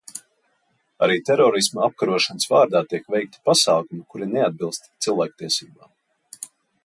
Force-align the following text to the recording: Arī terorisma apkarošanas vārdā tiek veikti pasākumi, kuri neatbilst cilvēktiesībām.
Arī 1.07 1.17
terorisma 1.27 1.83
apkarošanas 1.87 2.49
vārdā 2.53 2.81
tiek 2.93 3.05
veikti 3.17 3.43
pasākumi, 3.49 4.01
kuri 4.13 4.29
neatbilst 4.33 4.91
cilvēktiesībām. 5.07 6.49